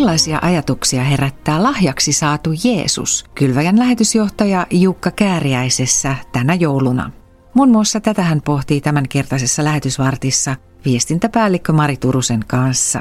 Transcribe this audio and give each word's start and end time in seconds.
Millaisia 0.00 0.38
ajatuksia 0.42 1.04
herättää 1.04 1.62
lahjaksi 1.62 2.12
saatu 2.12 2.50
Jeesus, 2.64 3.24
kylväjän 3.34 3.78
lähetysjohtaja 3.78 4.66
Jukka 4.70 5.10
Kääriäisessä 5.10 6.16
tänä 6.32 6.54
jouluna? 6.54 7.10
Muun 7.54 7.68
muassa 7.68 8.00
tätä 8.00 8.22
hän 8.22 8.42
pohtii 8.42 8.80
tämänkertaisessa 8.80 9.64
lähetysvartissa 9.64 10.56
viestintäpäällikkö 10.84 11.72
Mari 11.72 11.96
Turusen 11.96 12.40
kanssa. 12.46 13.00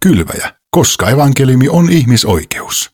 Kylväjä, 0.00 0.52
koska 0.70 1.10
evankeliumi 1.10 1.68
on 1.68 1.90
ihmisoikeus. 1.90 2.90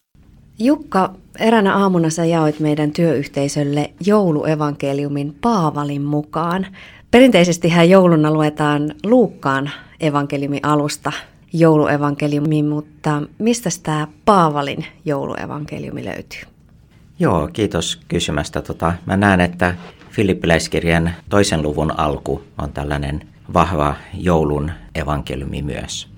Jukka, 0.59 1.15
eränä 1.39 1.77
aamuna 1.77 2.11
sä 2.11 2.25
jaoit 2.25 2.61
meidän 2.61 2.91
työyhteisölle 2.91 3.95
jouluevankeliumin 4.07 5.37
Paavalin 5.41 6.03
mukaan. 6.03 6.67
Perinteisesti 7.11 7.69
hän 7.69 7.91
jouluna 7.91 8.33
luetaan 8.33 8.95
Luukkaan 9.05 9.71
evankeliumi 10.01 10.61
alusta 10.63 11.13
jouluevankeliumi, 11.55 12.63
mutta 12.63 13.23
mistä 13.39 13.71
tämä 13.83 14.09
Paavalin 14.25 14.87
jouluevankeliumi 15.05 16.05
löytyy? 16.05 16.41
Joo, 17.19 17.49
kiitos 17.53 18.01
kysymästä. 18.09 18.63
Tota, 18.63 18.93
mä 19.07 19.17
näen, 19.17 19.41
että 19.41 19.75
Filippiläiskirjan 20.11 21.11
toisen 21.29 21.63
luvun 21.63 22.01
alku 22.01 22.43
on 22.59 22.73
tällainen 22.73 23.29
vahva 23.55 23.95
joulun 24.15 24.71
evankeliumi 24.95 25.63
myös. 25.63 26.09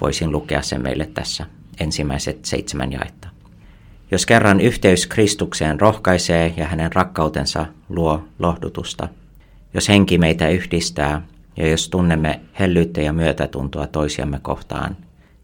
Voisin 0.00 0.32
lukea 0.32 0.62
sen 0.62 0.82
meille 0.82 1.06
tässä 1.14 1.46
ensimmäiset 1.80 2.44
seitsemän 2.44 2.92
jaetta. 2.92 3.28
Jos 4.10 4.26
kerran 4.26 4.60
yhteys 4.60 5.06
Kristukseen 5.06 5.80
rohkaisee 5.80 6.54
ja 6.56 6.66
hänen 6.66 6.92
rakkautensa 6.92 7.66
luo 7.88 8.24
lohdutusta, 8.38 9.08
jos 9.74 9.88
henki 9.88 10.18
meitä 10.18 10.48
yhdistää 10.48 11.22
ja 11.56 11.68
jos 11.68 11.88
tunnemme 11.88 12.40
hellyyttä 12.58 13.00
ja 13.00 13.12
myötätuntoa 13.12 13.86
toisiamme 13.86 14.38
kohtaan, 14.42 14.96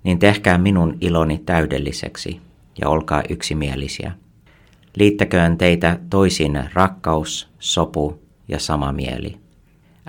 niin 0.05 0.19
tehkää 0.19 0.59
minun 0.59 0.99
iloni 1.01 1.39
täydelliseksi 1.39 2.41
ja 2.81 2.89
olkaa 2.89 3.23
yksimielisiä. 3.29 4.13
Liittäköön 4.97 5.59
teitä 5.59 5.99
toisin 6.11 6.65
rakkaus, 6.75 7.49
sopu 7.59 8.23
ja 8.49 8.59
sama 8.59 8.93
mieli. 8.93 9.39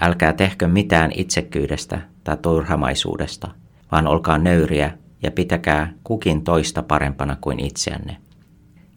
Älkää 0.01 0.33
tehkö 0.33 0.67
mitään 0.67 1.11
itsekkyydestä 1.15 2.01
tai 2.23 2.37
turhamaisuudesta, 2.37 3.47
vaan 3.91 4.07
olkaa 4.07 4.37
nöyriä 4.37 4.97
ja 5.23 5.31
pitäkää 5.31 5.93
kukin 6.03 6.43
toista 6.43 6.83
parempana 6.83 7.37
kuin 7.41 7.59
itseänne. 7.59 8.17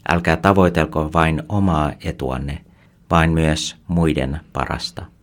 Älkää 0.09 0.37
tavoitelko 0.37 1.11
vain 1.15 1.43
omaa 1.48 1.93
etuanne, 2.05 2.59
vaan 3.11 3.31
myös 3.31 3.77
muiden 3.89 4.41
parasta. 4.53 5.16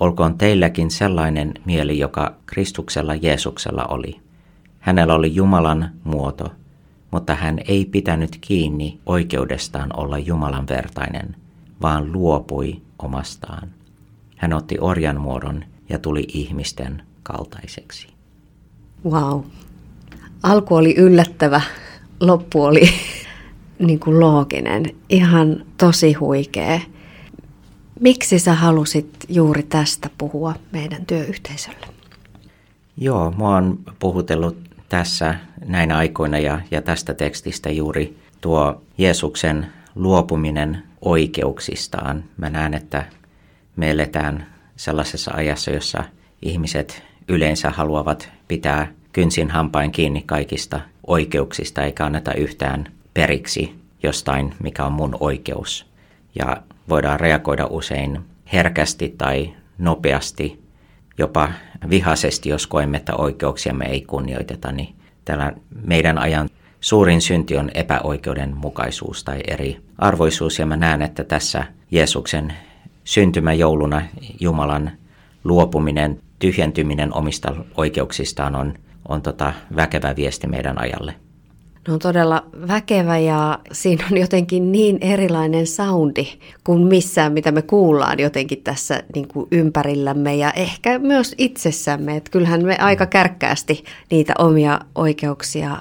Olkoon 0.00 0.38
teilläkin 0.38 0.90
sellainen 0.90 1.54
mieli, 1.64 1.98
joka 1.98 2.34
Kristuksella 2.46 3.14
Jeesuksella 3.14 3.84
oli. 3.84 4.20
Hänellä 4.80 5.14
oli 5.14 5.34
Jumalan 5.34 5.90
muoto, 6.04 6.52
mutta 7.10 7.34
hän 7.34 7.58
ei 7.68 7.84
pitänyt 7.84 8.38
kiinni 8.40 9.00
oikeudestaan 9.06 9.90
olla 9.96 10.18
Jumalan 10.18 10.68
vertainen, 10.68 11.36
vaan 11.82 12.12
luopui 12.12 12.82
omastaan. 12.98 13.68
Hän 14.36 14.52
otti 14.52 14.76
orjan 14.80 15.20
muodon 15.20 15.64
ja 15.88 15.98
tuli 15.98 16.24
ihmisten 16.28 17.02
kaltaiseksi. 17.22 18.08
Wow. 19.10 19.40
Alku 20.42 20.74
oli 20.74 20.94
yllättävä, 20.96 21.60
loppu 22.20 22.64
oli 22.64 22.88
niin 23.86 24.00
kuin 24.00 24.20
looginen, 24.20 24.84
ihan 25.08 25.64
tosi 25.78 26.12
huikea. 26.12 26.80
Miksi 28.00 28.38
sä 28.38 28.54
halusit 28.54 29.08
juuri 29.28 29.62
tästä 29.62 30.10
puhua 30.18 30.54
meidän 30.72 31.06
työyhteisölle? 31.06 31.86
Joo, 32.96 33.30
mua 33.30 33.56
on 33.56 33.78
puhutellut 33.98 34.56
tässä 34.88 35.34
näinä 35.66 35.96
aikoina 35.96 36.38
ja, 36.38 36.60
ja 36.70 36.82
tästä 36.82 37.14
tekstistä 37.14 37.70
juuri 37.70 38.18
tuo 38.40 38.82
Jeesuksen 38.98 39.66
luopuminen 39.94 40.82
oikeuksistaan. 41.00 42.24
Mä 42.36 42.50
näen, 42.50 42.74
että 42.74 43.04
me 43.76 43.90
eletään 43.90 44.46
sellaisessa 44.76 45.30
ajassa, 45.34 45.70
jossa 45.70 46.04
ihmiset 46.42 47.02
yleensä 47.28 47.70
haluavat 47.70 48.30
pitää 48.48 48.92
kynsin 49.12 49.50
hampain 49.50 49.92
kiinni 49.92 50.22
kaikista 50.26 50.80
oikeuksista 51.06 51.82
eikä 51.82 52.06
anneta 52.06 52.34
yhtään 52.34 52.86
periksi 53.14 53.74
jostain, 54.02 54.54
mikä 54.62 54.84
on 54.84 54.92
mun 54.92 55.16
oikeus. 55.20 55.86
Ja 56.34 56.56
voidaan 56.88 57.20
reagoida 57.20 57.66
usein 57.66 58.20
herkästi 58.52 59.14
tai 59.18 59.54
nopeasti, 59.78 60.62
jopa 61.18 61.48
vihaisesti, 61.90 62.48
jos 62.48 62.66
koemme, 62.66 62.96
että 62.96 63.14
oikeuksiamme 63.14 63.84
ei 63.84 64.00
kunnioiteta, 64.00 64.72
niin 64.72 64.94
tällä 65.24 65.52
meidän 65.84 66.18
ajan 66.18 66.48
suurin 66.80 67.20
synti 67.20 67.56
on 67.56 67.70
epäoikeudenmukaisuus 67.74 69.24
tai 69.24 69.40
eri 69.46 69.80
arvoisuus. 69.98 70.58
Ja 70.58 70.66
mä 70.66 70.76
näen, 70.76 71.02
että 71.02 71.24
tässä 71.24 71.64
Jeesuksen 71.90 72.52
syntymäjouluna 73.04 74.02
Jumalan 74.40 74.90
luopuminen, 75.44 76.20
tyhjentyminen 76.38 77.14
omista 77.14 77.56
oikeuksistaan 77.76 78.54
on, 78.56 78.74
on 79.08 79.22
tota 79.22 79.52
väkevä 79.76 80.16
viesti 80.16 80.46
meidän 80.46 80.80
ajalle. 80.80 81.14
Ne 81.88 81.92
on 81.92 81.98
todella 81.98 82.44
väkevä 82.68 83.18
ja 83.18 83.58
siinä 83.72 84.04
on 84.12 84.18
jotenkin 84.18 84.72
niin 84.72 84.98
erilainen 85.00 85.66
soundi 85.66 86.26
kuin 86.64 86.86
missään, 86.86 87.32
mitä 87.32 87.52
me 87.52 87.62
kuullaan 87.62 88.20
jotenkin 88.20 88.62
tässä 88.62 89.02
niin 89.14 89.28
kuin 89.28 89.48
ympärillämme 89.50 90.36
ja 90.36 90.50
ehkä 90.52 90.98
myös 90.98 91.34
itsessämme. 91.38 92.16
Että 92.16 92.30
kyllähän 92.30 92.64
me 92.64 92.76
aika 92.78 93.06
kärkkäästi 93.06 93.84
niitä 94.10 94.34
omia 94.38 94.80
oikeuksia 94.94 95.76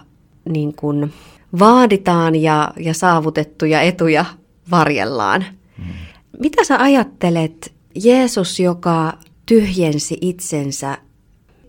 niin 0.50 0.76
kuin 0.76 1.14
vaaditaan 1.60 2.36
ja, 2.36 2.74
ja 2.80 2.94
saavutettuja 2.94 3.82
etuja 3.82 4.26
varjellaan. 4.72 5.46
Hmm. 5.78 5.94
Mitä 6.40 6.64
sä 6.64 6.78
ajattelet, 6.82 7.74
Jeesus, 7.96 8.60
joka 8.60 9.14
tyhjensi 9.46 10.18
itsensä 10.22 10.98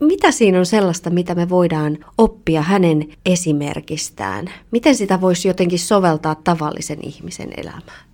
mitä 0.04 0.30
siinä 0.30 0.58
on 0.58 0.66
sellaista, 0.66 1.10
mitä 1.10 1.34
me 1.34 1.48
voidaan 1.48 1.98
oppia 2.18 2.62
hänen 2.62 3.08
esimerkistään? 3.26 4.46
Miten 4.70 4.94
sitä 4.94 5.20
voisi 5.20 5.48
jotenkin 5.48 5.78
soveltaa 5.78 6.34
tavallisen 6.34 6.98
ihmisen 7.02 7.48
elämään? 7.56 8.04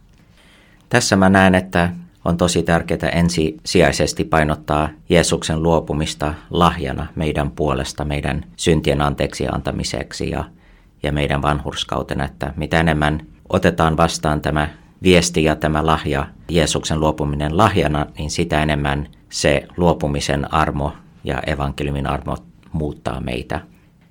Tässä 0.89 1.17
mä 1.17 1.29
näen, 1.29 1.55
että 1.55 1.91
on 2.25 2.37
tosi 2.37 2.63
tärkeää 2.63 3.09
ensisijaisesti 3.13 4.25
painottaa 4.25 4.89
Jeesuksen 5.09 5.63
luopumista 5.63 6.35
lahjana 6.51 7.07
meidän 7.15 7.51
puolesta, 7.51 8.05
meidän 8.05 8.45
syntien 8.57 9.01
anteeksi 9.01 9.47
antamiseksi 9.49 10.31
ja, 10.31 10.45
ja 11.03 11.13
meidän 11.13 11.43
vanhurskautena, 11.43 12.25
että 12.25 12.53
mitä 12.57 12.81
enemmän 12.81 13.27
otetaan 13.49 13.97
vastaan 13.97 14.41
tämä 14.41 14.69
viesti 15.03 15.45
ja 15.45 15.57
tämä 15.57 15.87
lahja, 15.87 16.27
Jeesuksen 16.49 17.01
luopuminen 17.01 17.57
lahjana, 17.57 18.07
niin 18.19 18.31
sitä 18.31 18.63
enemmän 18.63 19.09
se 19.29 19.67
luopumisen 19.77 20.55
armo 20.55 20.93
ja 21.25 21.43
evankeliumin 21.47 22.07
armo 22.07 22.37
muuttaa 22.73 23.21
meitä. 23.21 23.61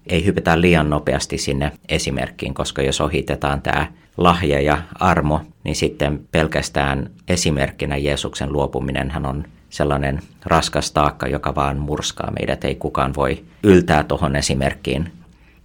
Ei 0.08 0.26
hypätä 0.26 0.62
liian 0.62 0.90
nopeasti 0.90 1.38
sinne 1.38 1.72
esimerkkiin, 1.90 2.54
koska 2.54 2.82
jos 2.82 3.02
ohitetaan 3.02 3.62
tämä 3.62 3.88
lahja 4.18 4.62
ja 4.62 4.78
armo, 4.96 5.42
niin 5.64 5.76
sitten 5.76 6.28
pelkästään 6.32 7.10
esimerkkinä 7.28 7.98
Jeesuksen 7.98 8.54
luopuminen 8.54 9.12
hän 9.12 9.26
on 9.26 9.44
sellainen 9.70 10.20
raskas 10.46 10.92
taakka, 10.92 11.28
joka 11.28 11.56
vaan 11.56 11.78
murskaa 11.78 12.32
meidät. 12.40 12.64
Ei 12.64 12.76
kukaan 12.76 13.16
voi 13.16 13.44
yltää 13.64 14.04
tuohon 14.04 14.36
esimerkkiin. 14.36 15.12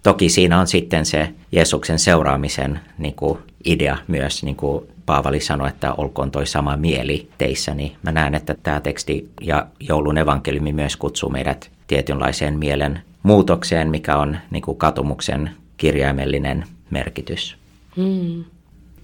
Toki 0.03 0.29
siinä 0.29 0.61
on 0.61 0.67
sitten 0.67 1.07
se 1.07 1.35
Jeesuksen 1.53 1.99
seuraamisen 1.99 2.81
niin 2.99 3.15
kuin 3.15 3.39
idea 3.65 3.97
myös, 4.09 4.43
niin 4.43 4.57
kuin 4.57 4.85
Paavali 5.07 5.41
sanoi, 5.41 5.69
että 5.69 5.93
olkoon 5.93 6.31
toi 6.31 6.47
sama 6.47 6.77
mieli 6.77 7.29
teissä, 7.39 7.75
niin 7.75 7.93
mä 8.03 8.13
näen, 8.13 8.35
että 8.35 8.55
tämä 8.63 8.81
teksti 8.81 9.29
ja 9.41 9.67
joulun 9.81 10.19
evankeliumi 10.19 10.73
myös 10.73 10.97
kutsuu 10.97 11.31
meidät 11.31 11.71
tietynlaiseen 11.87 12.59
mielen 12.59 13.01
muutokseen, 13.23 13.91
mikä 13.91 14.17
on 14.17 14.37
niin 14.51 14.63
kuin 14.63 14.79
katumuksen 14.79 15.51
kirjaimellinen 15.77 16.65
merkitys. 16.91 17.57
Hmm. 17.97 18.45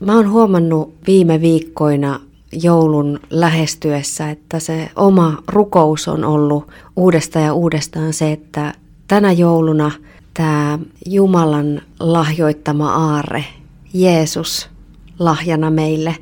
Mä 0.00 0.16
oon 0.16 0.30
huomannut 0.30 0.94
viime 1.06 1.40
viikkoina 1.40 2.20
joulun 2.52 3.20
lähestyessä, 3.30 4.30
että 4.30 4.58
se 4.58 4.90
oma 4.96 5.42
rukous 5.48 6.08
on 6.08 6.24
ollut 6.24 6.68
uudestaan 6.96 7.44
ja 7.44 7.52
uudestaan 7.54 8.12
se, 8.12 8.32
että 8.32 8.74
tänä 9.08 9.32
jouluna 9.32 9.90
tämä 10.34 10.78
Jumalan 11.06 11.82
lahjoittama 12.00 12.92
aarre, 12.92 13.44
Jeesus, 13.94 14.69
lahjana 15.20 15.70
meille, 15.70 16.16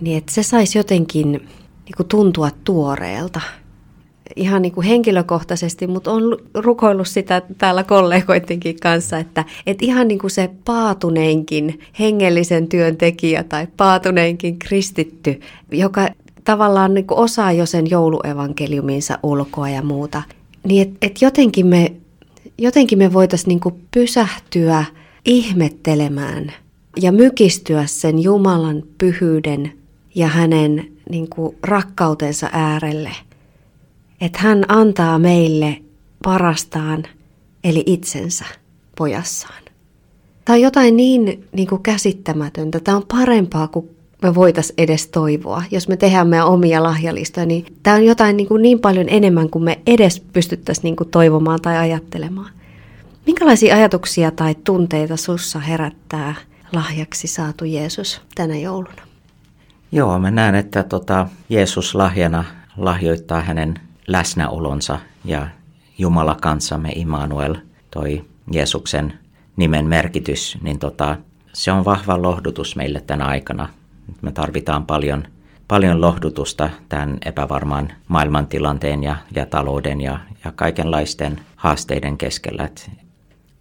niin 0.00 0.18
että 0.18 0.32
se 0.32 0.42
saisi 0.42 0.78
jotenkin 0.78 1.32
niin 1.32 1.96
kuin 1.96 2.08
tuntua 2.08 2.50
tuoreelta. 2.64 3.40
Ihan 4.36 4.62
niin 4.62 4.72
kuin 4.72 4.86
henkilökohtaisesti, 4.86 5.86
mutta 5.86 6.12
on 6.12 6.38
rukoillut 6.54 7.08
sitä 7.08 7.42
täällä 7.58 7.84
kollegoidenkin 7.84 8.76
kanssa, 8.80 9.18
että, 9.18 9.44
että 9.66 9.84
ihan 9.84 10.08
niin 10.08 10.18
kuin 10.18 10.30
se 10.30 10.50
paatuneinkin 10.64 11.80
hengellisen 11.98 12.68
työntekijä 12.68 13.44
tai 13.44 13.66
paatuneinkin 13.76 14.58
kristitty, 14.58 15.40
joka 15.70 16.08
tavallaan 16.44 16.94
niin 16.94 17.06
kuin 17.06 17.18
osaa 17.18 17.52
jo 17.52 17.66
sen 17.66 17.90
jouluevankeliuminsa 17.90 19.18
ulkoa 19.22 19.68
ja 19.68 19.82
muuta, 19.82 20.22
niin 20.64 20.88
että 20.88 21.06
et 21.06 21.22
jotenkin 21.22 21.66
me 21.66 21.92
jotenkin 22.58 22.98
me 22.98 23.12
voitaisiin 23.12 23.48
niinku 23.48 23.80
pysähtyä 23.90 24.84
ihmettelemään 25.24 26.52
ja 27.00 27.12
mykistyä 27.12 27.86
sen 27.86 28.18
Jumalan 28.18 28.82
pyhyyden 28.98 29.72
ja 30.14 30.26
hänen 30.26 30.92
niinku 31.10 31.54
rakkautensa 31.62 32.48
äärelle. 32.52 33.10
Että 34.20 34.38
hän 34.38 34.64
antaa 34.68 35.18
meille 35.18 35.78
parastaan, 36.24 37.02
eli 37.64 37.82
itsensä 37.86 38.44
pojassaan. 38.98 39.62
Tämä 40.44 40.54
on 40.54 40.60
jotain 40.60 40.96
niin, 40.96 41.44
niin 41.52 41.68
kuin 41.68 41.82
käsittämätöntä. 41.82 42.80
Tämä 42.80 42.96
on 42.96 43.06
parempaa 43.08 43.68
kuin 43.68 43.90
me 44.22 44.34
voitaisiin 44.34 44.74
edes 44.78 45.06
toivoa. 45.06 45.62
Jos 45.70 45.88
me 45.88 45.96
tehdään 45.96 46.28
meidän 46.28 46.46
omia 46.46 46.82
lahjalistoja, 46.82 47.46
niin 47.46 47.66
tämä 47.82 47.96
on 47.96 48.04
jotain 48.04 48.36
niin, 48.36 48.48
kuin 48.48 48.62
niin 48.62 48.78
paljon 48.78 49.06
enemmän 49.08 49.50
kuin 49.50 49.64
me 49.64 49.78
edes 49.86 50.20
pystyttäisiin 50.20 50.84
niin 50.84 50.96
kuin 50.96 51.08
toivomaan 51.08 51.60
tai 51.60 51.76
ajattelemaan. 51.76 52.50
Minkälaisia 53.26 53.74
ajatuksia 53.74 54.30
tai 54.30 54.54
tunteita 54.64 55.16
sussa 55.16 55.58
herättää 55.58 56.34
lahjaksi 56.72 57.26
saatu 57.26 57.64
Jeesus 57.64 58.20
tänä 58.34 58.56
jouluna? 58.56 59.02
Joo, 59.92 60.18
mä 60.18 60.30
näen, 60.30 60.54
että 60.54 60.82
tota, 60.82 61.26
Jeesus 61.48 61.94
lahjana 61.94 62.44
lahjoittaa 62.76 63.40
hänen 63.40 63.74
läsnäolonsa 64.06 64.98
ja 65.24 65.48
Jumala 65.98 66.36
kanssamme 66.40 66.88
Immanuel, 66.94 67.56
toi 67.90 68.24
Jeesuksen 68.52 69.18
nimen 69.56 69.86
merkitys, 69.86 70.58
niin 70.62 70.78
tota, 70.78 71.16
se 71.52 71.72
on 71.72 71.84
vahva 71.84 72.22
lohdutus 72.22 72.76
meille 72.76 73.00
tänä 73.00 73.24
aikana. 73.24 73.68
Me 74.22 74.32
tarvitaan 74.32 74.86
paljon, 74.86 75.24
paljon 75.68 76.00
lohdutusta 76.00 76.70
tämän 76.88 77.18
epävarmaan 77.24 77.92
maailmantilanteen 78.08 79.02
ja, 79.02 79.16
ja 79.34 79.46
talouden 79.46 80.00
ja, 80.00 80.18
ja 80.44 80.52
kaikenlaisten 80.52 81.40
haasteiden 81.56 82.18
keskellä. 82.18 82.64
Et 82.64 82.90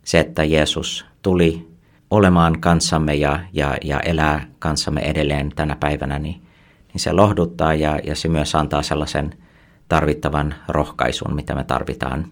se, 0.04 0.20
että 0.20 0.44
Jeesus 0.44 1.06
tuli 1.22 1.71
olemaan 2.12 2.62
kanssamme 2.62 3.16
ja, 3.16 3.40
ja, 3.54 3.78
ja 3.84 4.00
elää 4.00 4.46
kanssamme 4.60 5.02
edelleen 5.02 5.52
tänä 5.56 5.76
päivänä, 5.76 6.20
niin, 6.20 6.42
niin 6.88 7.02
se 7.02 7.12
lohduttaa 7.12 7.74
ja, 7.74 8.00
ja 8.04 8.16
se 8.16 8.28
myös 8.28 8.56
antaa 8.56 8.82
sellaisen 8.82 9.34
tarvittavan 9.90 10.56
rohkaisun, 10.68 11.36
mitä 11.36 11.56
me 11.56 11.64
tarvitaan 11.64 12.26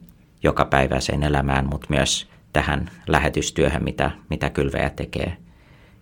joka 0.43 0.65
päiväiseen 0.65 1.23
elämään, 1.23 1.67
mutta 1.69 1.87
myös 1.89 2.29
tähän 2.53 2.91
lähetystyöhön, 3.07 3.83
mitä, 3.83 4.11
mitä 4.29 4.49
kylväjä 4.49 4.89
tekee. 4.89 5.37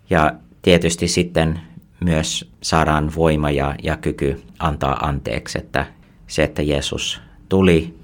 Ja 0.10 0.34
tietysti 0.62 1.08
sitten 1.08 1.60
myös 2.00 2.52
saadaan 2.62 3.16
voima 3.16 3.52
ja, 3.52 3.76
ja 3.84 3.98
kyky 3.98 4.44
antaa 4.60 5.08
anteeksi, 5.08 5.58
että 5.58 5.86
se, 6.28 6.44
että 6.44 6.62
Jeesus 6.62 7.22
tuli 7.50 7.98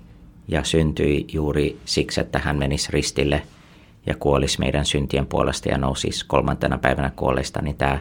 ja 0.47 0.63
syntyi 0.63 1.25
juuri 1.31 1.79
siksi, 1.85 2.21
että 2.21 2.39
hän 2.39 2.57
menisi 2.57 2.91
ristille 2.91 3.41
ja 4.05 4.15
kuolisi 4.15 4.59
meidän 4.59 4.85
syntien 4.85 5.25
puolesta 5.25 5.69
ja 5.69 5.77
nousisi 5.77 6.25
kolmantena 6.27 6.77
päivänä 6.77 7.11
kuolleista, 7.15 7.61
niin 7.61 7.75
tämä 7.75 7.99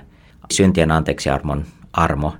syntien 0.52 0.90
anteeksi 0.90 1.31
armon 1.31 1.64
armo 1.93 2.32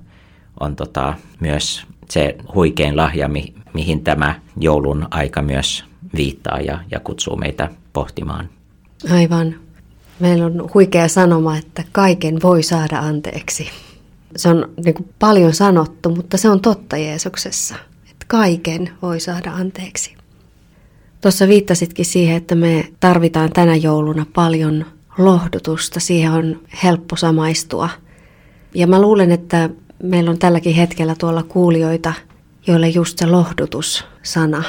on 0.59 0.75
tota, 0.75 1.13
myös 1.39 1.85
se 2.09 2.35
huikein 2.55 2.97
lahja, 2.97 3.27
mi, 3.27 3.53
mihin 3.73 4.03
tämä 4.03 4.35
joulun 4.59 5.07
aika 5.11 5.41
myös 5.41 5.85
viittaa 6.15 6.59
ja, 6.59 6.79
ja 6.91 6.99
kutsuu 6.99 7.35
meitä 7.35 7.69
pohtimaan. 7.93 8.49
Aivan. 9.11 9.55
Meillä 10.19 10.45
on 10.45 10.69
huikea 10.73 11.07
sanoma, 11.07 11.57
että 11.57 11.83
kaiken 11.91 12.41
voi 12.43 12.63
saada 12.63 12.99
anteeksi. 12.99 13.69
Se 14.35 14.49
on 14.49 14.69
niin 14.85 14.95
kuin 14.95 15.09
paljon 15.19 15.53
sanottu, 15.53 16.15
mutta 16.15 16.37
se 16.37 16.49
on 16.49 16.61
totta 16.61 16.97
Jeesuksessa, 16.97 17.75
että 18.11 18.25
kaiken 18.27 18.89
voi 19.01 19.19
saada 19.19 19.51
anteeksi. 19.51 20.15
Tuossa 21.23 21.47
viittasitkin 21.47 22.05
siihen, 22.05 22.37
että 22.37 22.55
me 22.55 22.87
tarvitaan 22.99 23.49
tänä 23.53 23.75
jouluna 23.75 24.25
paljon 24.33 24.85
lohdutusta. 25.17 25.99
Siihen 25.99 26.31
on 26.31 26.59
helppo 26.83 27.15
samaistua. 27.15 27.89
Ja 28.73 28.87
mä 28.87 29.01
luulen, 29.01 29.31
että 29.31 29.69
meillä 30.03 30.31
on 30.31 30.39
tälläkin 30.39 30.75
hetkellä 30.75 31.15
tuolla 31.19 31.43
kuulijoita, 31.43 32.13
joille 32.67 32.89
just 32.89 33.17
se 33.17 33.25
lohdutus-sana 33.25 34.63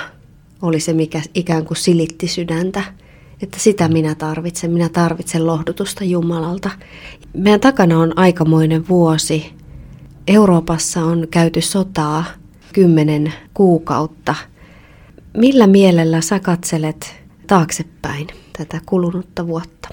oli 0.63 0.81
se, 0.81 0.93
mikä 0.93 1.23
ikään 1.35 1.65
kuin 1.65 1.77
silitti 1.77 2.29
sydäntä. 2.29 2.83
Että 3.43 3.59
sitä 3.61 3.89
minä 3.89 4.15
tarvitsen. 4.15 4.71
Minä 4.71 4.89
tarvitsen 4.89 5.47
lohdutusta 5.47 6.05
Jumalalta. 6.05 6.71
Meidän 7.33 7.61
takana 7.61 7.99
on 7.99 8.19
aikamoinen 8.19 8.89
vuosi. 8.89 9.53
Euroopassa 10.27 11.01
on 11.01 11.27
käyty 11.31 11.61
sotaa 11.61 12.25
kymmenen 12.73 13.33
kuukautta. 13.55 14.35
Millä 15.37 15.67
mielellä 15.67 16.21
sä 16.21 16.41
katselet 16.41 17.23
taaksepäin 17.47 18.27
tätä 18.59 18.81
kulunutta 18.87 19.47
vuotta? 19.47 19.89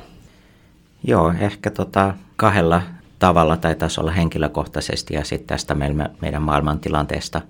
Joo, 1.03 1.33
ehkä 1.39 1.71
tota 1.71 2.13
kahdella 2.35 2.81
tavalla 3.19 3.57
tai 3.57 3.75
tasolla 3.75 4.11
henkilökohtaisesti 4.11 5.13
ja 5.13 5.23
sitten 5.23 5.47
tästä 5.47 5.75
meidän 6.21 6.41
maailmantilanteesta. 6.41 7.41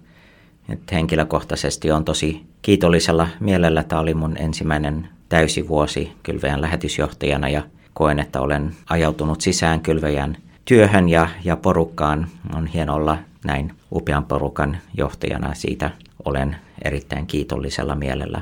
Et 0.69 0.91
henkilökohtaisesti 0.91 1.91
on 1.91 2.05
tosi 2.05 2.45
kiitollisella 2.61 3.27
mielellä. 3.39 3.83
Tämä 3.83 4.01
oli 4.01 4.13
mun 4.13 4.37
ensimmäinen 4.37 5.07
täysi 5.29 5.67
vuosi 5.67 6.11
kylväjän 6.23 6.61
lähetysjohtajana 6.61 7.49
ja 7.49 7.63
koen, 7.93 8.19
että 8.19 8.41
olen 8.41 8.75
ajautunut 8.89 9.41
sisään 9.41 9.81
kylväjän 9.81 10.37
työhön 10.65 11.09
ja, 11.09 11.27
ja 11.43 11.55
porukkaan. 11.55 12.27
On 12.55 12.67
hieno 12.67 12.95
olla 12.95 13.17
näin 13.45 13.73
upean 13.91 14.25
porukan 14.25 14.77
johtajana. 14.97 15.53
Siitä 15.53 15.91
olen 16.25 16.55
erittäin 16.85 17.27
kiitollisella 17.27 17.95
mielellä. 17.95 18.41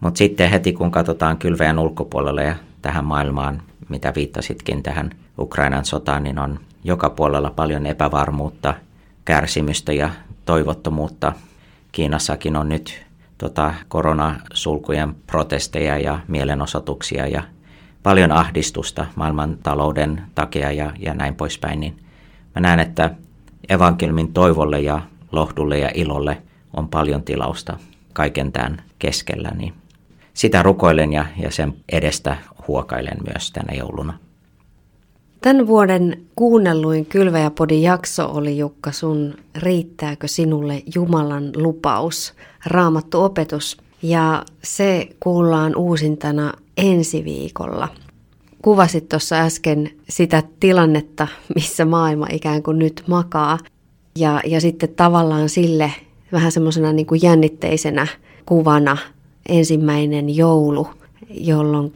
Mutta 0.00 0.18
sitten 0.18 0.50
heti 0.50 0.72
kun 0.72 0.90
katsotaan 0.90 1.38
kylväjän 1.38 1.78
ulkopuolelle 1.78 2.44
ja 2.44 2.56
tähän 2.82 3.04
maailmaan, 3.04 3.62
mitä 3.88 4.12
viittasitkin 4.16 4.82
tähän 4.82 5.10
Ukrainan 5.38 5.84
sotaan, 5.84 6.22
niin 6.22 6.38
on 6.38 6.60
joka 6.84 7.10
puolella 7.10 7.50
paljon 7.50 7.86
epävarmuutta, 7.86 8.74
kärsimystä 9.24 9.92
ja 9.92 10.10
toivottomuutta. 10.44 11.32
Kiinassakin 11.92 12.56
on 12.56 12.68
nyt 12.68 13.06
tota, 13.38 13.74
koronasulkujen 13.88 15.14
protesteja 15.26 15.98
ja 15.98 16.18
mielenosoituksia 16.28 17.26
ja 17.26 17.42
paljon 18.02 18.32
ahdistusta 18.32 19.06
maailmantalouden 19.16 20.22
takia 20.34 20.72
ja, 20.72 20.92
ja 20.98 21.14
näin 21.14 21.34
poispäin, 21.34 21.80
niin 21.80 21.96
mä 22.54 22.60
näen, 22.60 22.80
että 22.80 23.10
evankelmin 23.68 24.32
toivolle 24.32 24.80
ja 24.80 25.00
lohdulle 25.32 25.78
ja 25.78 25.90
ilolle 25.94 26.42
on 26.76 26.88
paljon 26.88 27.22
tilausta 27.22 27.76
kaiken 28.12 28.52
tämän 28.52 28.82
keskellä, 28.98 29.50
niin 29.56 29.72
sitä 30.34 30.62
rukoilen 30.62 31.12
ja, 31.12 31.26
ja 31.42 31.50
sen 31.50 31.74
edestä 31.92 32.36
huokailen 32.68 33.16
myös 33.32 33.50
tänä 33.50 33.74
jouluna. 33.78 34.18
Tämän 35.40 35.66
vuoden 35.66 36.22
kuunnelluin 36.36 37.06
Kylväjäpodin 37.06 37.82
jakso 37.82 38.30
oli 38.32 38.58
Jukka 38.58 38.92
sun 38.92 39.34
Riittääkö 39.56 40.28
sinulle 40.28 40.82
Jumalan 40.94 41.50
lupaus, 41.56 42.34
raamattu 42.66 43.22
opetus. 43.22 43.76
Ja 44.02 44.44
se 44.62 45.08
kuullaan 45.20 45.76
uusintana 45.76 46.52
ensi 46.76 47.24
viikolla. 47.24 47.88
Kuvasit 48.62 49.08
tuossa 49.08 49.36
äsken 49.36 49.90
sitä 50.08 50.42
tilannetta, 50.60 51.28
missä 51.54 51.84
maailma 51.84 52.26
ikään 52.32 52.62
kuin 52.62 52.78
nyt 52.78 53.02
makaa. 53.06 53.58
Ja, 54.18 54.40
ja 54.44 54.60
sitten 54.60 54.88
tavallaan 54.88 55.48
sille 55.48 55.92
vähän 56.32 56.52
semmoisena 56.52 56.92
niin 56.92 57.06
jännitteisenä 57.22 58.06
kuvana 58.46 58.96
ensimmäinen 59.48 60.36
joulu, 60.36 60.88
jolloin 61.30 61.92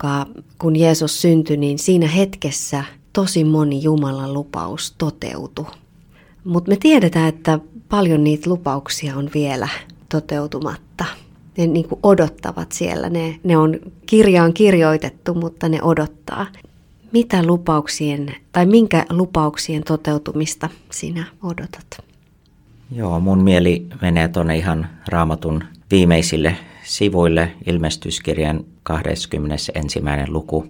kun 0.59 0.77
Jeesus 0.77 1.23
syntyi, 1.23 1.57
niin 1.57 1.79
siinä 1.79 2.07
hetkessä– 2.07 2.85
tosi 3.13 3.45
moni 3.45 3.83
Jumalan 3.83 4.35
lupaus 4.35 4.95
toteutu. 4.99 5.67
Mutta 6.45 6.71
me 6.71 6.77
tiedetään, 6.77 7.29
että 7.29 7.59
paljon 7.89 8.25
niitä 8.25 8.51
lupauksia 8.51 9.17
on 9.17 9.31
vielä 9.35 9.69
toteutumatta. 10.09 11.05
Ne 11.59 11.67
niin 11.67 11.89
kuin 11.89 11.99
odottavat 12.03 12.73
siellä. 12.73 13.11
Ne, 13.11 13.41
ne 13.45 13.57
on 13.57 13.79
kirjaan 14.07 14.53
kirjoitettu, 14.53 15.35
mutta 15.35 15.69
ne 15.69 15.83
odottaa. 15.83 16.47
Mitä 17.13 17.47
lupauksien, 17.47 18.35
tai 18.53 18.67
minkä 18.67 19.07
lupauksien 19.11 19.83
toteutumista 19.83 20.69
sinä 20.91 21.27
odotat? 21.43 22.10
Joo, 22.93 23.21
mun 23.21 23.45
mieli 23.45 23.87
menee 24.01 24.29
tuonne 24.29 24.57
ihan 24.57 24.89
raamatun 25.09 25.65
viimeisille 25.91 26.57
sivuille 26.83 27.53
ilmestyskirjan 27.67 28.65
21. 28.83 29.73
luku 30.29 30.67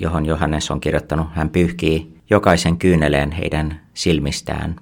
johon 0.00 0.26
Johannes 0.26 0.70
on 0.70 0.80
kirjoittanut, 0.80 1.26
hän 1.32 1.50
pyyhkii 1.50 2.16
jokaisen 2.30 2.78
kyyneleen 2.78 3.32
heidän 3.32 3.80
silmistään. 3.94 4.76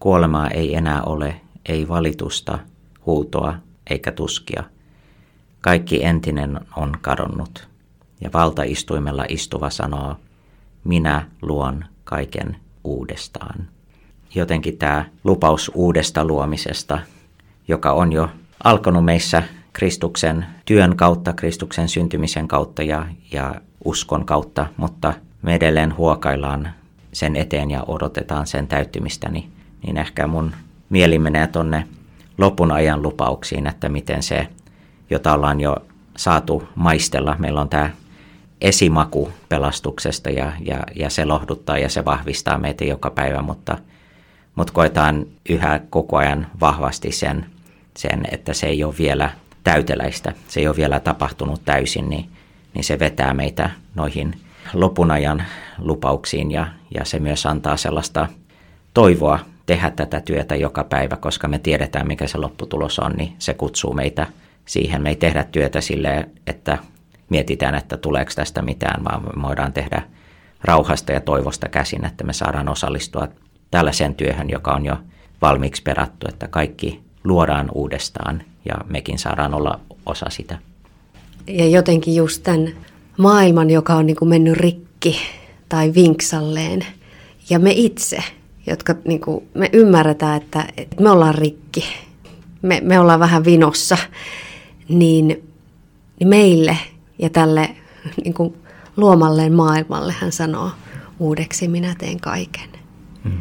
Kuolemaa 0.00 0.48
ei 0.48 0.74
enää 0.74 1.02
ole, 1.02 1.40
ei 1.68 1.88
valitusta, 1.88 2.58
huutoa 3.06 3.54
eikä 3.90 4.12
tuskia. 4.12 4.62
Kaikki 5.60 6.04
entinen 6.04 6.60
on 6.76 6.96
kadonnut. 7.00 7.68
Ja 8.20 8.30
valtaistuimella 8.34 9.24
istuva 9.28 9.70
sanoo, 9.70 10.16
minä 10.84 11.28
luon 11.42 11.84
kaiken 12.04 12.56
uudestaan. 12.84 13.68
Jotenkin 14.34 14.78
tämä 14.78 15.04
lupaus 15.24 15.70
uudesta 15.74 16.24
luomisesta, 16.24 16.98
joka 17.68 17.92
on 17.92 18.12
jo 18.12 18.28
alkanut 18.64 19.04
meissä 19.04 19.42
Kristuksen 19.72 20.46
työn 20.64 20.96
kautta, 20.96 21.32
Kristuksen 21.32 21.88
syntymisen 21.88 22.48
kautta 22.48 22.82
ja, 22.82 23.06
ja 23.32 23.54
uskon 23.84 24.24
kautta, 24.24 24.66
mutta 24.76 25.12
me 25.42 25.54
edelleen 25.54 25.96
huokaillaan 25.96 26.70
sen 27.12 27.36
eteen 27.36 27.70
ja 27.70 27.84
odotetaan 27.86 28.46
sen 28.46 28.66
täyttymistä, 28.66 29.28
niin, 29.28 29.52
niin 29.82 29.96
ehkä 29.96 30.26
mun 30.26 30.52
mieli 30.90 31.18
menee 31.18 31.46
tonne 31.46 31.88
lopun 32.38 32.72
ajan 32.72 33.02
lupauksiin, 33.02 33.66
että 33.66 33.88
miten 33.88 34.22
se, 34.22 34.48
jota 35.10 35.32
ollaan 35.32 35.60
jo 35.60 35.76
saatu 36.16 36.68
maistella, 36.74 37.36
meillä 37.38 37.60
on 37.60 37.68
tämä 37.68 37.90
esimaku 38.60 39.30
pelastuksesta 39.48 40.30
ja, 40.30 40.52
ja, 40.60 40.80
ja 40.94 41.10
se 41.10 41.24
lohduttaa 41.24 41.78
ja 41.78 41.88
se 41.88 42.04
vahvistaa 42.04 42.58
meitä 42.58 42.84
joka 42.84 43.10
päivä, 43.10 43.42
mutta, 43.42 43.78
mutta 44.54 44.72
koetaan 44.72 45.26
yhä 45.48 45.80
koko 45.90 46.16
ajan 46.16 46.46
vahvasti 46.60 47.12
sen, 47.12 47.46
sen, 47.96 48.22
että 48.30 48.52
se 48.52 48.66
ei 48.66 48.84
ole 48.84 48.94
vielä 48.98 49.30
täyteläistä, 49.64 50.32
se 50.48 50.60
ei 50.60 50.68
ole 50.68 50.76
vielä 50.76 51.00
tapahtunut 51.00 51.62
täysin, 51.64 52.08
niin, 52.10 52.28
niin 52.74 52.84
se 52.84 52.98
vetää 52.98 53.34
meitä 53.34 53.70
noihin 53.94 54.34
lopun 54.74 55.10
ajan 55.10 55.44
lupauksiin 55.78 56.50
ja, 56.50 56.66
ja 56.94 57.04
se 57.04 57.18
myös 57.18 57.46
antaa 57.46 57.76
sellaista 57.76 58.28
toivoa 58.94 59.38
tehdä 59.66 59.90
tätä 59.90 60.20
työtä 60.20 60.56
joka 60.56 60.84
päivä, 60.84 61.16
koska 61.16 61.48
me 61.48 61.58
tiedetään, 61.58 62.06
mikä 62.06 62.26
se 62.26 62.38
lopputulos 62.38 62.98
on, 62.98 63.12
niin 63.12 63.36
se 63.38 63.54
kutsuu 63.54 63.94
meitä 63.94 64.26
siihen. 64.66 65.02
Me 65.02 65.08
ei 65.08 65.16
tehdä 65.16 65.44
työtä 65.44 65.80
silleen, 65.80 66.30
että 66.46 66.78
mietitään, 67.28 67.74
että 67.74 67.96
tuleeko 67.96 68.32
tästä 68.34 68.62
mitään, 68.62 69.04
vaan 69.04 69.22
me 69.22 69.42
voidaan 69.42 69.72
tehdä 69.72 70.02
rauhasta 70.64 71.12
ja 71.12 71.20
toivosta 71.20 71.68
käsin, 71.68 72.04
että 72.04 72.24
me 72.24 72.32
saadaan 72.32 72.68
osallistua 72.68 73.28
tällaiseen 73.72 74.14
työhön, 74.14 74.50
joka 74.50 74.70
on 74.70 74.86
jo 74.86 74.96
valmiiksi 75.42 75.82
perattu, 75.82 76.26
että 76.28 76.48
kaikki 76.48 77.00
luodaan 77.24 77.68
uudestaan 77.74 78.42
ja 78.64 78.74
mekin 78.88 79.18
saadaan 79.18 79.54
olla 79.54 79.80
osa 80.06 80.26
sitä. 80.30 80.58
Ja 81.46 81.68
jotenkin 81.68 82.14
just 82.14 82.42
tämän 82.42 82.68
maailman, 83.18 83.70
joka 83.70 83.94
on 83.94 84.06
niin 84.06 84.16
kuin 84.16 84.28
mennyt 84.28 84.56
rikki 84.56 85.16
tai 85.68 85.94
vinksalleen, 85.94 86.86
ja 87.50 87.58
me 87.58 87.72
itse, 87.74 88.22
jotka 88.66 88.94
niin 89.04 89.20
kuin, 89.20 89.48
me 89.54 89.70
ymmärretään, 89.72 90.42
että, 90.42 90.64
että 90.76 91.02
me 91.02 91.10
ollaan 91.10 91.34
rikki, 91.34 91.84
me, 92.62 92.80
me 92.84 92.98
ollaan 92.98 93.20
vähän 93.20 93.44
vinossa, 93.44 93.98
niin, 94.88 95.26
niin 96.20 96.28
meille 96.28 96.78
ja 97.18 97.30
tälle 97.30 97.76
niin 98.24 98.34
kuin 98.34 98.54
luomalleen 98.96 99.52
maailmalle 99.52 100.14
hän 100.20 100.32
sanoo, 100.32 100.70
uudeksi 101.18 101.68
minä 101.68 101.94
teen 101.98 102.20
kaiken. 102.20 102.68
Hmm. 103.24 103.40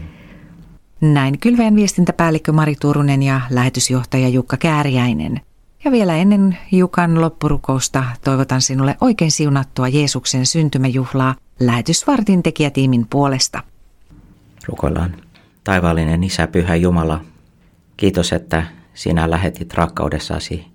Näin 1.01 1.39
Kylväjän 1.39 1.75
viestintäpäällikkö 1.75 2.51
Mari 2.51 2.75
Turunen 2.81 3.23
ja 3.23 3.41
lähetysjohtaja 3.49 4.29
Jukka 4.29 4.57
Kääriäinen. 4.57 5.41
Ja 5.83 5.91
vielä 5.91 6.15
ennen 6.15 6.57
Jukan 6.71 7.21
loppurukousta 7.21 8.03
toivotan 8.23 8.61
sinulle 8.61 8.97
oikein 9.01 9.31
siunattua 9.31 9.87
Jeesuksen 9.87 10.45
syntymäjuhlaa 10.45 11.35
lähetysvartin 11.59 12.43
tekijätiimin 12.43 13.07
puolesta. 13.09 13.63
Rukoillaan. 14.67 15.15
Taivaallinen 15.63 16.23
Isä, 16.23 16.47
Pyhä 16.47 16.75
Jumala, 16.75 17.21
kiitos, 17.97 18.33
että 18.33 18.63
sinä 18.93 19.29
lähetit 19.29 19.73
rakkaudessasi 19.73 20.65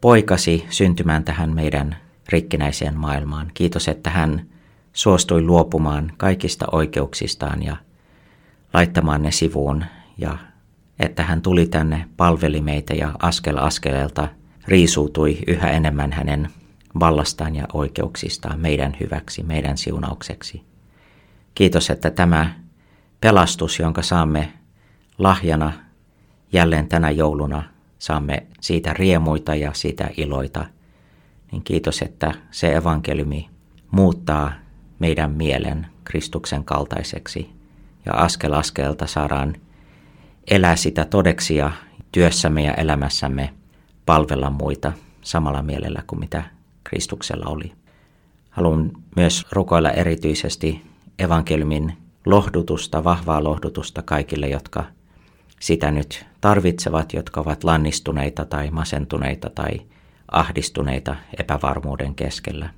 poikasi 0.00 0.66
syntymään 0.70 1.24
tähän 1.24 1.54
meidän 1.54 1.96
rikkinäiseen 2.28 2.96
maailmaan. 2.96 3.50
Kiitos, 3.54 3.88
että 3.88 4.10
hän 4.10 4.46
suostui 4.92 5.42
luopumaan 5.42 6.12
kaikista 6.16 6.66
oikeuksistaan 6.72 7.62
ja 7.62 7.76
laittamaan 8.76 9.22
ne 9.22 9.30
sivuun 9.30 9.84
ja 10.18 10.38
että 10.98 11.22
hän 11.22 11.42
tuli 11.42 11.66
tänne, 11.66 12.08
palveli 12.16 12.60
meitä 12.60 12.94
ja 12.94 13.12
askel 13.18 13.56
askeleelta 13.58 14.28
riisuutui 14.68 15.38
yhä 15.46 15.70
enemmän 15.70 16.12
hänen 16.12 16.50
vallastaan 17.00 17.56
ja 17.56 17.66
oikeuksistaan 17.72 18.60
meidän 18.60 18.96
hyväksi, 19.00 19.42
meidän 19.42 19.78
siunaukseksi. 19.78 20.62
Kiitos, 21.54 21.90
että 21.90 22.10
tämä 22.10 22.54
pelastus, 23.20 23.78
jonka 23.78 24.02
saamme 24.02 24.52
lahjana 25.18 25.72
jälleen 26.52 26.88
tänä 26.88 27.10
jouluna, 27.10 27.62
saamme 27.98 28.46
siitä 28.60 28.92
riemuita 28.92 29.54
ja 29.54 29.70
siitä 29.74 30.10
iloita, 30.16 30.64
niin 31.52 31.62
kiitos, 31.62 32.02
että 32.02 32.34
se 32.50 32.74
evankeliumi 32.74 33.50
muuttaa 33.90 34.52
meidän 34.98 35.30
mielen 35.30 35.86
Kristuksen 36.04 36.64
kaltaiseksi 36.64 37.55
ja 38.06 38.12
askel 38.12 38.52
askelta 38.52 39.06
saadaan 39.06 39.54
elää 40.50 40.76
sitä 40.76 41.04
todeksi 41.04 41.56
ja 41.56 41.72
työssämme 42.12 42.64
ja 42.64 42.74
elämässämme 42.74 43.52
palvella 44.06 44.50
muita 44.50 44.92
samalla 45.22 45.62
mielellä 45.62 46.02
kuin 46.06 46.20
mitä 46.20 46.42
Kristuksella 46.84 47.50
oli. 47.50 47.72
Haluan 48.50 48.92
myös 49.16 49.46
rukoilla 49.52 49.90
erityisesti 49.90 50.82
evankeliumin 51.18 51.96
lohdutusta, 52.26 53.04
vahvaa 53.04 53.44
lohdutusta 53.44 54.02
kaikille, 54.02 54.48
jotka 54.48 54.84
sitä 55.60 55.90
nyt 55.90 56.26
tarvitsevat, 56.40 57.12
jotka 57.12 57.40
ovat 57.40 57.64
lannistuneita 57.64 58.44
tai 58.44 58.70
masentuneita 58.70 59.50
tai 59.50 59.80
ahdistuneita 60.30 61.16
epävarmuuden 61.38 62.14
keskellä. 62.14 62.70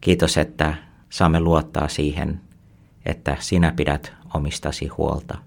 Kiitos, 0.00 0.38
että 0.38 0.74
saamme 1.10 1.40
luottaa 1.40 1.88
siihen, 1.88 2.40
että 3.06 3.36
sinä 3.40 3.72
pidät 3.76 4.12
omistasi 4.34 4.86
huolta 4.86 5.38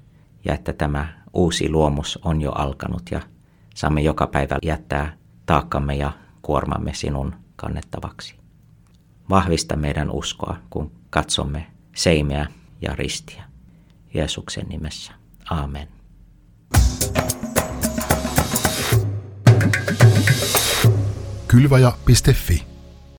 ja 0.45 0.53
että 0.53 0.73
tämä 0.73 1.07
uusi 1.33 1.69
luomus 1.69 2.19
on 2.23 2.41
jo 2.41 2.51
alkanut 2.51 3.01
ja 3.11 3.21
saamme 3.75 4.01
joka 4.01 4.27
päivä 4.27 4.57
jättää 4.63 5.17
taakkamme 5.45 5.95
ja 5.95 6.11
kuormamme 6.41 6.93
sinun 6.93 7.35
kannettavaksi. 7.55 8.35
Vahvista 9.29 9.75
meidän 9.75 10.11
uskoa, 10.11 10.57
kun 10.69 10.91
katsomme 11.09 11.67
seimeä 11.95 12.47
ja 12.81 12.95
ristiä. 12.95 13.43
Jeesuksen 14.13 14.65
nimessä. 14.69 15.13
Amen. 15.49 15.87
Kylvaja.fi 21.47 22.72